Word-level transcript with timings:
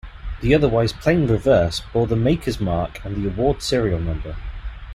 The 0.41 0.55
otherwise 0.55 0.93
plain 0.93 1.27
reverse 1.27 1.83
bore 1.93 2.07
the 2.07 2.15
maker's 2.15 2.59
mark 2.59 2.99
and 3.05 3.15
the 3.17 3.27
award 3.29 3.61
serial 3.61 3.99
number. 3.99 4.35